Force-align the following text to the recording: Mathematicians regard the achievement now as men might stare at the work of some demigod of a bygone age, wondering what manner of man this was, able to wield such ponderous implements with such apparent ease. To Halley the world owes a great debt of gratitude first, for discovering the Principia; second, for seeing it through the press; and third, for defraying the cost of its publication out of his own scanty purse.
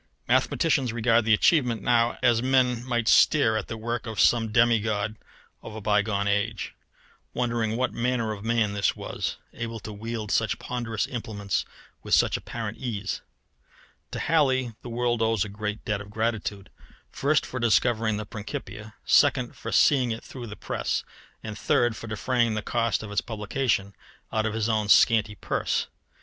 Mathematicians 0.27 0.91
regard 0.91 1.25
the 1.25 1.33
achievement 1.35 1.83
now 1.83 2.17
as 2.23 2.41
men 2.41 2.83
might 2.83 3.07
stare 3.07 3.55
at 3.55 3.67
the 3.67 3.77
work 3.77 4.07
of 4.07 4.19
some 4.19 4.51
demigod 4.51 5.15
of 5.61 5.75
a 5.75 5.79
bygone 5.79 6.27
age, 6.27 6.73
wondering 7.35 7.77
what 7.77 7.93
manner 7.93 8.31
of 8.31 8.43
man 8.43 8.73
this 8.73 8.95
was, 8.95 9.37
able 9.53 9.79
to 9.81 9.93
wield 9.93 10.31
such 10.31 10.57
ponderous 10.57 11.05
implements 11.05 11.65
with 12.01 12.15
such 12.15 12.35
apparent 12.35 12.79
ease. 12.79 13.21
To 14.09 14.17
Halley 14.17 14.73
the 14.81 14.89
world 14.89 15.21
owes 15.21 15.45
a 15.45 15.49
great 15.49 15.85
debt 15.85 16.01
of 16.01 16.09
gratitude 16.09 16.71
first, 17.11 17.45
for 17.45 17.59
discovering 17.59 18.17
the 18.17 18.25
Principia; 18.25 18.95
second, 19.05 19.55
for 19.55 19.71
seeing 19.71 20.09
it 20.09 20.23
through 20.23 20.47
the 20.47 20.55
press; 20.55 21.03
and 21.43 21.55
third, 21.55 21.95
for 21.95 22.07
defraying 22.07 22.55
the 22.55 22.63
cost 22.63 23.03
of 23.03 23.11
its 23.11 23.21
publication 23.21 23.93
out 24.33 24.47
of 24.47 24.55
his 24.55 24.67
own 24.67 24.89
scanty 24.89 25.35
purse. 25.35 25.85